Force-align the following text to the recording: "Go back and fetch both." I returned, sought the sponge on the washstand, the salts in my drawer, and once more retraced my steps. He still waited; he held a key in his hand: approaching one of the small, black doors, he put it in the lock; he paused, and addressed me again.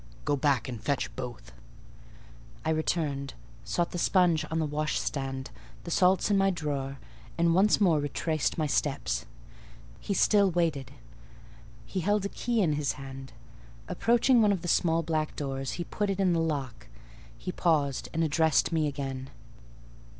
"Go 0.25 0.35
back 0.35 0.67
and 0.67 0.81
fetch 0.81 1.15
both." 1.15 1.51
I 2.65 2.71
returned, 2.71 3.35
sought 3.63 3.91
the 3.91 3.99
sponge 3.99 4.43
on 4.49 4.57
the 4.57 4.65
washstand, 4.65 5.51
the 5.83 5.91
salts 5.91 6.31
in 6.31 6.39
my 6.39 6.49
drawer, 6.49 6.97
and 7.37 7.53
once 7.53 7.79
more 7.79 7.99
retraced 7.99 8.57
my 8.57 8.65
steps. 8.65 9.27
He 9.99 10.15
still 10.15 10.49
waited; 10.49 10.89
he 11.85 11.99
held 11.99 12.25
a 12.25 12.29
key 12.29 12.63
in 12.63 12.73
his 12.73 12.93
hand: 12.93 13.33
approaching 13.87 14.41
one 14.41 14.51
of 14.51 14.63
the 14.63 14.67
small, 14.67 15.03
black 15.03 15.35
doors, 15.35 15.73
he 15.73 15.83
put 15.83 16.09
it 16.09 16.19
in 16.19 16.33
the 16.33 16.39
lock; 16.39 16.87
he 17.37 17.51
paused, 17.51 18.09
and 18.11 18.23
addressed 18.23 18.71
me 18.71 18.87
again. 18.87 19.29